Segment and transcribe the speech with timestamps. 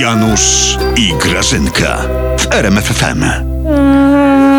[0.00, 1.96] Janusz i Grażynka
[2.38, 3.24] w RMFFM.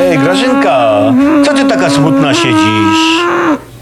[0.00, 1.00] Ej, Grażynka,
[1.46, 3.24] co ty taka smutna siedzisz?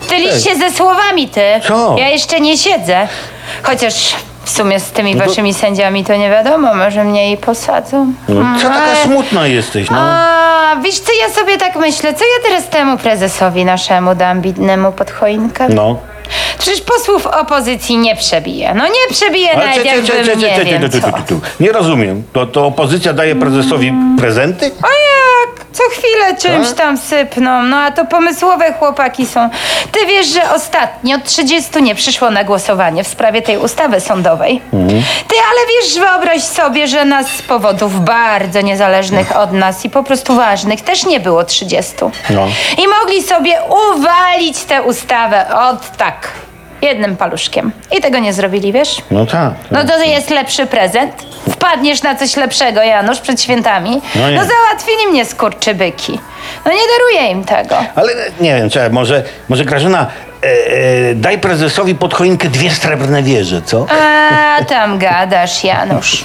[0.09, 1.41] Tyliście ze słowami, ty.
[1.69, 1.97] Co?
[1.99, 3.09] Ja jeszcze nie siedzę.
[3.63, 7.37] Chociaż w sumie z tymi No to- waszymi sędziami to nie wiadomo, może mnie i
[7.37, 8.13] posadzą.
[8.29, 9.97] No, co taka ale- smutna jesteś, no?
[10.01, 14.93] A, wiesz co, ja sobie tak myślę, co ja teraz temu prezesowi naszemu dam bidnemu
[14.93, 15.69] pod choinkę?
[15.69, 15.97] No.
[16.59, 18.75] Przecież posłów opozycji nie przebije.
[18.75, 21.41] No nie przebije Ale nawet jakbym nie wiem co.
[21.61, 22.23] Nie rozumiem.
[22.33, 24.65] To, to opozycja daje prezesowi prezenty?
[24.65, 24.75] Jak?
[25.73, 26.77] Co chwilę czymś Tak?
[26.77, 27.63] tam sypną.
[27.63, 29.51] No a to pomysłowe chłopaki są.
[29.93, 34.63] Ty wiesz, że ostatnio 30 nie przyszło na głosowanie w sprawie tej ustawy sądowej.
[34.73, 35.03] Mhm.
[35.29, 40.03] Ty, ale wiesz, wyobraź sobie, że nas z powodów bardzo niezależnych od nas i po
[40.03, 41.93] prostu ważnych też nie było 30.
[42.31, 42.49] No.
[42.79, 43.59] I mogli sobie
[43.95, 46.29] uwalić tę ustawę od tak,
[46.83, 47.73] jednym paluszkiem.
[47.99, 49.03] I tego nie zrobili, wiesz?
[49.11, 49.53] No tak.
[49.71, 51.13] No to jest lepszy prezent.
[51.51, 54.01] Wpadniesz na coś lepszego, Janusz, przed świętami.
[54.15, 54.37] No nie.
[54.37, 56.19] No załatwili mnie skurczybyki.
[56.67, 57.77] No nie daruję im tego.
[57.95, 60.07] Ale nie wiem, czekaj, może, może Grażyna,
[60.43, 60.47] e,
[61.11, 63.87] e, daj prezesowi pod choinkę dwie srebrne wieże, co?
[64.59, 66.25] A tam gadasz, Janusz.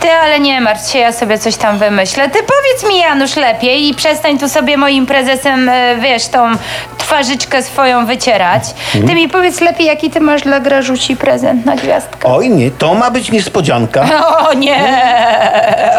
[0.00, 2.28] Ty, ale nie martw się, ja sobie coś tam wymyślę.
[2.30, 6.52] Ty powiedz mi, Janusz, lepiej i przestań tu sobie moim prezesem, e, wiesz, tą
[6.98, 8.62] twarzyczkę swoją wycierać.
[8.86, 9.06] Mhm.
[9.08, 12.28] Ty mi powiedz lepiej, jaki ty masz dla Grażuci prezent na gwiazdkę.
[12.28, 14.04] Oj nie, to ma być niespodzianka.
[14.50, 14.76] O nie!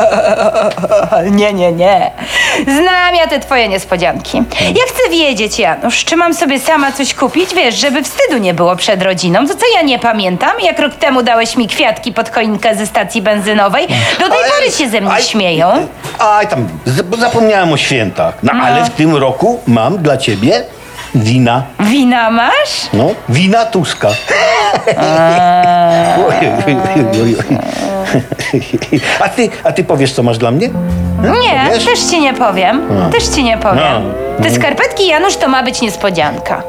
[1.31, 2.11] Nie, nie, nie.
[2.65, 4.37] Znam ja te twoje niespodzianki.
[4.59, 8.75] Ja chcę wiedzieć, Janusz, czy mam sobie sama coś kupić, wiesz, żeby wstydu nie było
[8.75, 9.47] przed rodziną.
[9.47, 10.51] To co ja nie pamiętam?
[10.63, 13.87] Jak rok temu dałeś mi kwiatki pod choinkę ze stacji benzynowej,
[14.19, 15.87] do tej pory się ze mnie aj, śmieją.
[16.19, 18.33] Aj tam, z- bo zapomniałem o świętach.
[18.43, 20.63] No, ale w tym roku mam dla ciebie
[21.15, 21.63] wina.
[21.79, 22.71] Wina masz?
[22.93, 24.09] No, wina Tuska.
[26.27, 26.35] Oj,
[26.67, 28.99] oj, oj, oj, oj.
[29.19, 30.69] A ty, a ty powiesz, co masz dla mnie?
[31.21, 31.85] Nie, powiesz?
[31.85, 32.81] też ci nie powiem.
[33.11, 34.03] Też ci nie powiem.
[34.37, 34.43] No.
[34.43, 36.63] Te skarpetki, Janusz, to ma być niespodzianka.